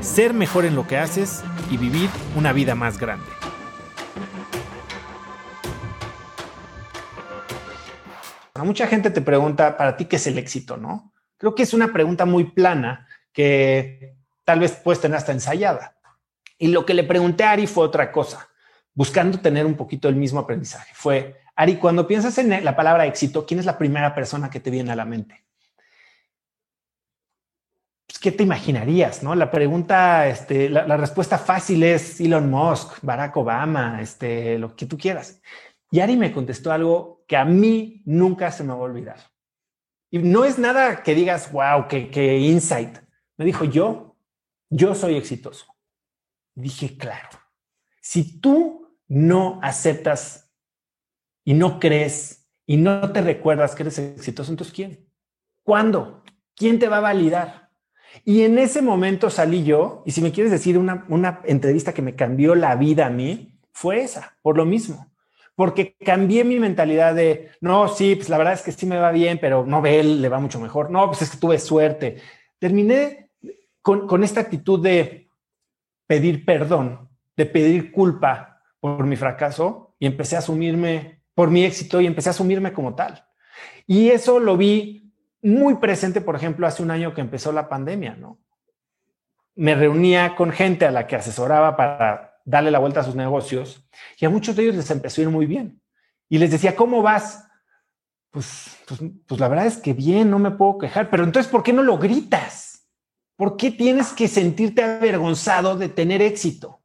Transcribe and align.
ser 0.00 0.34
mejor 0.34 0.64
en 0.64 0.74
lo 0.74 0.86
que 0.86 0.96
haces 0.96 1.42
y 1.70 1.76
vivir 1.76 2.08
una 2.36 2.52
vida 2.52 2.74
más 2.74 2.98
grande. 2.98 3.26
Mucha 8.64 8.86
gente 8.86 9.10
te 9.10 9.20
pregunta, 9.20 9.76
para 9.76 9.96
ti, 9.96 10.06
¿qué 10.06 10.16
es 10.16 10.26
el 10.26 10.36
éxito? 10.36 10.76
¿No? 10.76 11.12
Creo 11.36 11.54
que 11.54 11.62
es 11.62 11.72
una 11.72 11.92
pregunta 11.92 12.24
muy 12.24 12.44
plana 12.44 13.06
que 13.32 14.16
tal 14.44 14.60
vez 14.60 14.72
puedes 14.72 15.00
tener 15.00 15.16
hasta 15.16 15.32
ensayada. 15.32 15.96
Y 16.58 16.68
lo 16.68 16.84
que 16.84 16.94
le 16.94 17.04
pregunté 17.04 17.44
a 17.44 17.52
Ari 17.52 17.66
fue 17.66 17.84
otra 17.84 18.10
cosa, 18.10 18.48
buscando 18.94 19.38
tener 19.38 19.64
un 19.64 19.74
poquito 19.74 20.08
el 20.08 20.16
mismo 20.16 20.40
aprendizaje. 20.40 20.92
Fue, 20.94 21.40
Ari, 21.54 21.76
cuando 21.76 22.06
piensas 22.06 22.36
en 22.38 22.64
la 22.64 22.74
palabra 22.74 23.06
éxito, 23.06 23.46
¿quién 23.46 23.60
es 23.60 23.66
la 23.66 23.78
primera 23.78 24.14
persona 24.14 24.50
que 24.50 24.60
te 24.60 24.70
viene 24.70 24.90
a 24.90 24.96
la 24.96 25.04
mente? 25.04 25.47
¿Qué 28.20 28.32
te 28.32 28.42
imaginarías? 28.42 29.22
No? 29.22 29.34
La 29.34 29.50
pregunta, 29.50 30.28
este, 30.28 30.68
la, 30.68 30.96
respuesta 30.96 31.38
fácil 31.38 31.82
es 31.82 32.20
Elon 32.20 32.50
Musk, 32.50 32.98
Barack 33.02 33.36
Obama, 33.36 34.00
este, 34.00 34.58
lo 34.58 34.74
que 34.74 34.86
tú 34.86 34.98
quieras. 34.98 35.40
Y 35.90 36.00
Ari 36.00 36.16
me 36.16 36.32
contestó 36.32 36.72
algo 36.72 37.24
que 37.26 37.36
a 37.36 37.44
mí 37.44 38.02
nunca 38.04 38.50
se 38.50 38.64
me 38.64 38.70
va 38.70 38.80
a 38.80 38.82
olvidar. 38.82 39.18
Y 40.10 40.18
no 40.18 40.44
es 40.44 40.58
nada 40.58 41.02
que 41.02 41.14
digas, 41.14 41.52
wow, 41.52 41.86
qué 41.88 42.38
insight. 42.38 42.98
Me 43.36 43.44
dijo, 43.44 43.64
yo, 43.64 44.16
yo 44.70 44.94
soy 44.94 45.16
exitoso. 45.16 45.66
Dije, 46.54 46.96
claro, 46.98 47.38
si 48.00 48.40
tú 48.40 48.98
no 49.06 49.60
aceptas 49.62 50.52
y 51.44 51.54
no 51.54 51.78
crees 51.78 52.48
y 52.66 52.76
no 52.76 53.12
te 53.12 53.22
recuerdas 53.22 53.74
que 53.74 53.84
eres 53.84 53.98
exitoso, 53.98 54.50
entonces 54.50 54.74
¿quién? 54.74 55.08
¿Cuándo? 55.62 56.22
¿Quién 56.54 56.78
te 56.78 56.88
va 56.88 56.98
a 56.98 57.00
validar? 57.00 57.67
Y 58.24 58.42
en 58.42 58.58
ese 58.58 58.82
momento 58.82 59.30
salí 59.30 59.64
yo, 59.64 60.02
y 60.06 60.12
si 60.12 60.20
me 60.20 60.32
quieres 60.32 60.52
decir 60.52 60.78
una, 60.78 61.04
una 61.08 61.40
entrevista 61.44 61.92
que 61.92 62.02
me 62.02 62.14
cambió 62.14 62.54
la 62.54 62.74
vida 62.76 63.06
a 63.06 63.10
mí, 63.10 63.58
fue 63.72 64.00
esa, 64.00 64.36
por 64.42 64.56
lo 64.56 64.64
mismo. 64.64 65.06
Porque 65.54 65.96
cambié 66.04 66.44
mi 66.44 66.58
mentalidad 66.58 67.14
de, 67.14 67.50
no, 67.60 67.88
sí, 67.88 68.14
pues 68.14 68.28
la 68.28 68.38
verdad 68.38 68.54
es 68.54 68.62
que 68.62 68.72
sí 68.72 68.86
me 68.86 68.98
va 68.98 69.10
bien, 69.10 69.38
pero 69.40 69.66
no 69.66 69.82
ve 69.82 70.00
él, 70.00 70.22
le 70.22 70.28
va 70.28 70.38
mucho 70.38 70.60
mejor. 70.60 70.90
No, 70.90 71.06
pues 71.06 71.22
es 71.22 71.30
que 71.30 71.38
tuve 71.38 71.58
suerte. 71.58 72.16
Terminé 72.58 73.30
con, 73.82 74.06
con 74.06 74.22
esta 74.22 74.40
actitud 74.40 74.82
de 74.82 75.30
pedir 76.06 76.44
perdón, 76.44 77.08
de 77.36 77.46
pedir 77.46 77.92
culpa 77.92 78.62
por 78.80 79.04
mi 79.04 79.16
fracaso 79.16 79.94
y 79.98 80.06
empecé 80.06 80.36
a 80.36 80.40
asumirme 80.40 81.22
por 81.34 81.50
mi 81.50 81.64
éxito 81.64 82.00
y 82.00 82.06
empecé 82.06 82.30
a 82.30 82.32
asumirme 82.32 82.72
como 82.72 82.94
tal. 82.94 83.24
Y 83.86 84.10
eso 84.10 84.38
lo 84.38 84.56
vi 84.56 85.07
muy 85.42 85.76
presente, 85.76 86.20
por 86.20 86.36
ejemplo, 86.36 86.66
hace 86.66 86.82
un 86.82 86.90
año 86.90 87.14
que 87.14 87.20
empezó 87.20 87.52
la 87.52 87.68
pandemia, 87.68 88.16
¿no? 88.16 88.38
Me 89.54 89.74
reunía 89.74 90.36
con 90.36 90.52
gente 90.52 90.84
a 90.84 90.90
la 90.90 91.06
que 91.06 91.16
asesoraba 91.16 91.76
para 91.76 92.40
darle 92.44 92.70
la 92.70 92.78
vuelta 92.78 93.00
a 93.00 93.04
sus 93.04 93.14
negocios 93.14 93.86
y 94.18 94.24
a 94.24 94.30
muchos 94.30 94.56
de 94.56 94.62
ellos 94.62 94.76
les 94.76 94.90
empezó 94.90 95.20
a 95.20 95.24
ir 95.24 95.30
muy 95.30 95.46
bien. 95.46 95.80
Y 96.28 96.38
les 96.38 96.50
decía, 96.50 96.76
¿cómo 96.76 97.02
vas? 97.02 97.46
Pues, 98.30 98.76
pues, 98.86 99.00
pues 99.26 99.40
la 99.40 99.48
verdad 99.48 99.66
es 99.66 99.78
que 99.78 99.92
bien, 99.92 100.30
no 100.30 100.38
me 100.38 100.50
puedo 100.50 100.78
quejar, 100.78 101.10
pero 101.10 101.24
entonces, 101.24 101.50
¿por 101.50 101.62
qué 101.62 101.72
no 101.72 101.82
lo 101.82 101.98
gritas? 101.98 102.86
¿Por 103.36 103.56
qué 103.56 103.70
tienes 103.70 104.12
que 104.12 104.28
sentirte 104.28 104.82
avergonzado 104.82 105.76
de 105.76 105.88
tener 105.88 106.22
éxito? 106.22 106.82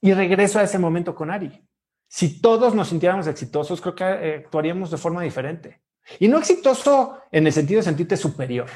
Y 0.00 0.12
regreso 0.14 0.58
a 0.58 0.62
ese 0.62 0.78
momento 0.78 1.14
con 1.14 1.30
Ari. 1.30 1.66
Si 2.08 2.40
todos 2.40 2.74
nos 2.74 2.88
sintiéramos 2.88 3.26
exitosos, 3.26 3.80
creo 3.80 3.94
que 3.94 4.04
eh, 4.04 4.42
actuaríamos 4.44 4.90
de 4.90 4.96
forma 4.96 5.22
diferente. 5.22 5.80
Y 6.18 6.28
no 6.28 6.38
exitoso 6.38 7.18
en 7.30 7.46
el 7.46 7.52
sentido 7.52 7.78
de 7.78 7.84
sentirte 7.84 8.16
superior. 8.16 8.68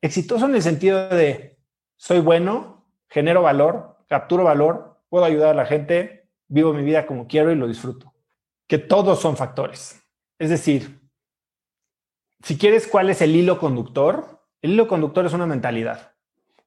Exitoso 0.00 0.46
en 0.46 0.54
el 0.54 0.62
sentido 0.62 1.08
de 1.08 1.58
soy 1.96 2.20
bueno, 2.20 2.84
genero 3.08 3.42
valor, 3.42 3.96
capturo 4.08 4.44
valor, 4.44 5.00
puedo 5.08 5.24
ayudar 5.24 5.50
a 5.50 5.54
la 5.54 5.66
gente, 5.66 6.28
vivo 6.46 6.72
mi 6.72 6.82
vida 6.82 7.06
como 7.06 7.26
quiero 7.26 7.50
y 7.50 7.56
lo 7.56 7.66
disfruto. 7.66 8.14
Que 8.66 8.78
todos 8.78 9.20
son 9.20 9.36
factores. 9.36 10.00
Es 10.38 10.50
decir, 10.50 11.00
si 12.42 12.56
quieres 12.56 12.86
cuál 12.86 13.10
es 13.10 13.20
el 13.22 13.34
hilo 13.34 13.58
conductor, 13.58 14.44
el 14.62 14.72
hilo 14.72 14.86
conductor 14.86 15.26
es 15.26 15.32
una 15.32 15.46
mentalidad. 15.46 16.12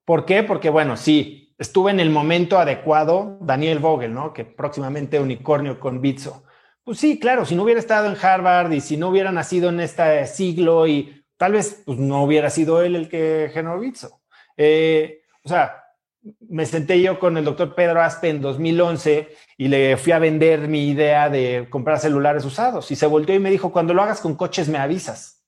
¿Por 0.04 0.26
qué? 0.26 0.44
Porque, 0.44 0.70
bueno, 0.70 0.98
sí, 0.98 1.56
estuve 1.58 1.92
en 1.92 2.00
el 2.00 2.10
momento 2.10 2.58
adecuado, 2.58 3.38
Daniel 3.40 3.80
Vogel, 3.80 4.14
¿no? 4.14 4.34
Que 4.34 4.44
próximamente 4.44 5.20
unicornio 5.20 5.80
con 5.80 6.02
Bitso. 6.02 6.44
Pues 6.84 7.00
sí, 7.00 7.20
claro, 7.20 7.46
si 7.46 7.56
no 7.56 7.64
hubiera 7.64 7.80
estado 7.80 8.08
en 8.08 8.18
Harvard 8.20 8.72
y 8.72 8.82
si 8.82 8.98
no 8.98 9.10
hubiera 9.10 9.32
nacido 9.32 9.70
en 9.70 9.80
este 9.80 10.26
siglo 10.28 10.88
y 10.88 11.24
tal 11.38 11.54
vez 11.54 11.84
pues, 11.86 12.00
no 12.00 12.24
hubiera 12.24 12.50
sido 12.50 12.82
él 12.82 12.96
el 12.96 13.10
que 13.10 13.50
generó 13.54 13.80
Bitso. 13.80 14.22
Eh, 14.58 15.22
o 15.44 15.50
sea, 15.50 15.82
me 16.50 16.66
senté 16.66 17.02
yo 17.02 17.20
con 17.20 17.38
el 17.38 17.46
doctor 17.46 17.74
Pedro 17.74 18.02
Aspe 18.02 18.30
en 18.30 18.42
2011 18.42 19.30
y 19.58 19.68
le 19.68 19.98
fui 19.98 20.12
a 20.12 20.20
vender 20.20 20.68
mi 20.68 20.90
idea 20.90 21.30
de 21.30 21.68
comprar 21.70 22.00
celulares 22.00 22.46
usados 22.46 22.92
y 22.92 22.96
se 22.96 23.08
volteó 23.08 23.36
y 23.36 23.40
me 23.40 23.50
dijo, 23.50 23.72
cuando 23.72 23.94
lo 23.94 24.04
hagas 24.04 24.22
con 24.22 24.36
coches 24.36 24.70
me 24.70 24.78
avisas. 24.78 25.44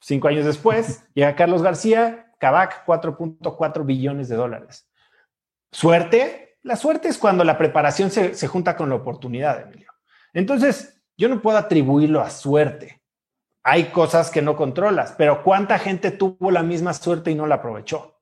Cinco 0.00 0.28
años 0.28 0.44
después, 0.44 1.04
llega 1.14 1.36
Carlos 1.36 1.62
García, 1.62 2.32
Kavak, 2.38 2.86
4.4 2.86 3.84
billones 3.84 4.28
de 4.28 4.36
dólares. 4.36 4.88
Suerte, 5.72 6.58
la 6.62 6.76
suerte 6.76 7.08
es 7.08 7.18
cuando 7.18 7.44
la 7.44 7.56
preparación 7.56 8.10
se, 8.10 8.46
junta 8.48 8.76
con 8.76 8.88
la 8.88 8.96
oportunidad, 8.96 9.62
Emilio. 9.62 9.89
Entonces, 10.32 11.00
yo 11.16 11.28
no 11.28 11.40
puedo 11.40 11.58
atribuirlo 11.58 12.20
a 12.20 12.30
suerte. 12.30 13.00
Hay 13.62 13.84
cosas 13.84 14.30
que 14.30 14.42
no 14.42 14.56
controlas, 14.56 15.14
pero 15.18 15.42
¿cuánta 15.42 15.78
gente 15.78 16.10
tuvo 16.10 16.50
la 16.50 16.62
misma 16.62 16.94
suerte 16.94 17.30
y 17.30 17.34
no 17.34 17.46
la 17.46 17.56
aprovechó? 17.56 18.16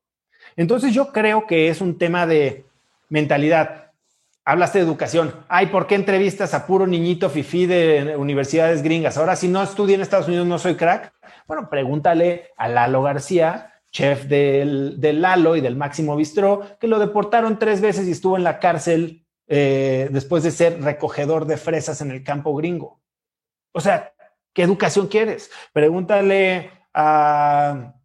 Entonces, 0.55 0.93
yo 0.93 1.11
creo 1.11 1.47
que 1.47 1.69
es 1.69 1.81
un 1.81 1.97
tema 1.97 2.25
de 2.25 2.65
mentalidad. 3.07 3.91
Hablaste 4.43 4.79
de 4.79 4.85
educación. 4.85 5.33
Ay, 5.47 5.67
¿por 5.67 5.87
qué 5.87 5.95
entrevistas 5.95 6.53
a 6.53 6.65
puro 6.65 6.87
niñito 6.87 7.29
fifí 7.29 7.65
de 7.65 8.15
universidades 8.17 8.81
gringas? 8.81 9.17
Ahora, 9.17 9.35
si 9.35 9.47
no 9.47 9.61
estudié 9.61 9.95
en 9.95 10.01
Estados 10.01 10.27
Unidos, 10.27 10.47
no 10.47 10.57
soy 10.57 10.75
crack. 10.75 11.13
Bueno, 11.47 11.69
pregúntale 11.69 12.49
a 12.57 12.67
Lalo 12.67 13.03
García 13.03 13.69
chef 13.91 14.25
del, 14.25 14.99
Lalo 15.21 15.55
y 15.55 15.61
del 15.61 15.75
Máximo 15.75 16.15
Bistró, 16.15 16.77
que 16.79 16.87
lo 16.87 16.99
deportaron 16.99 17.59
tres 17.59 17.81
veces 17.81 18.07
y 18.07 18.11
estuvo 18.11 18.37
en 18.37 18.43
la 18.43 18.59
cárcel 18.59 19.25
eh, 19.49 20.07
después 20.11 20.43
de 20.43 20.51
ser 20.51 20.81
recogedor 20.81 21.45
de 21.45 21.57
fresas 21.57 21.99
en 21.99 22.11
el 22.11 22.23
campo 22.23 22.55
gringo. 22.55 23.01
O 23.73 23.81
sea, 23.81 24.13
¿qué 24.53 24.63
educación 24.63 25.07
quieres? 25.07 25.51
Pregúntale 25.73 26.71
a, 26.93 27.95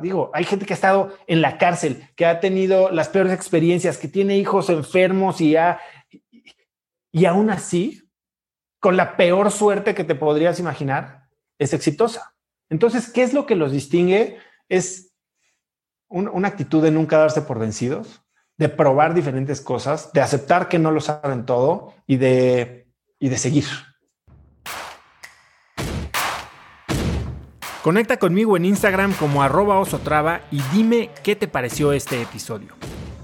digo, 0.00 0.30
hay 0.32 0.44
gente 0.44 0.64
que 0.64 0.74
ha 0.74 0.76
estado 0.76 1.16
en 1.26 1.42
la 1.42 1.58
cárcel, 1.58 2.08
que 2.14 2.26
ha 2.26 2.38
tenido 2.38 2.90
las 2.90 3.08
peores 3.08 3.32
experiencias, 3.32 3.98
que 3.98 4.06
tiene 4.06 4.36
hijos 4.36 4.70
enfermos 4.70 5.40
y, 5.40 5.56
ha, 5.56 5.80
y 7.10 7.24
aún 7.24 7.50
así, 7.50 8.08
con 8.78 8.96
la 8.96 9.16
peor 9.16 9.50
suerte 9.50 9.94
que 9.94 10.04
te 10.04 10.14
podrías 10.14 10.60
imaginar, 10.60 11.28
es 11.58 11.72
exitosa. 11.72 12.34
Entonces, 12.68 13.10
¿qué 13.10 13.22
es 13.22 13.32
lo 13.32 13.46
que 13.46 13.56
los 13.56 13.72
distingue? 13.72 14.38
es 14.72 15.12
una 16.08 16.48
actitud 16.48 16.82
de 16.82 16.90
nunca 16.90 17.18
darse 17.18 17.42
por 17.42 17.58
vencidos, 17.58 18.21
de 18.58 18.68
probar 18.68 19.14
diferentes 19.14 19.60
cosas, 19.60 20.12
de 20.12 20.20
aceptar 20.20 20.68
que 20.68 20.78
no 20.78 20.90
lo 20.90 21.00
saben 21.00 21.46
todo 21.46 21.94
y 22.06 22.16
de, 22.16 22.88
y 23.18 23.28
de 23.28 23.38
seguir. 23.38 23.66
Conecta 27.82 28.16
conmigo 28.16 28.56
en 28.56 28.64
Instagram 28.64 29.12
como 29.14 29.42
arroba 29.42 29.80
osotrava 29.80 30.42
y 30.52 30.60
dime 30.72 31.10
qué 31.24 31.34
te 31.34 31.48
pareció 31.48 31.92
este 31.92 32.22
episodio. 32.22 32.68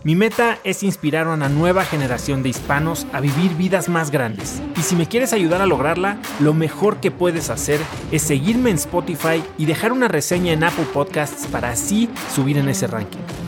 Mi 0.02 0.16
meta 0.16 0.58
es 0.64 0.82
inspirar 0.82 1.26
a 1.26 1.34
una 1.34 1.48
nueva 1.48 1.84
generación 1.84 2.42
de 2.42 2.48
hispanos 2.48 3.06
a 3.12 3.20
vivir 3.20 3.54
vidas 3.56 3.88
más 3.88 4.10
grandes. 4.10 4.62
Y 4.76 4.82
si 4.82 4.96
me 4.96 5.06
quieres 5.06 5.32
ayudar 5.32 5.60
a 5.60 5.66
lograrla, 5.66 6.18
lo 6.40 6.54
mejor 6.54 6.98
que 6.98 7.10
puedes 7.10 7.50
hacer 7.50 7.80
es 8.10 8.22
seguirme 8.22 8.70
en 8.70 8.76
Spotify 8.76 9.44
y 9.58 9.66
dejar 9.66 9.92
una 9.92 10.08
reseña 10.08 10.52
en 10.52 10.64
Apple 10.64 10.86
Podcasts 10.92 11.46
para 11.48 11.70
así 11.70 12.08
subir 12.34 12.58
en 12.58 12.68
ese 12.68 12.86
ranking. 12.86 13.47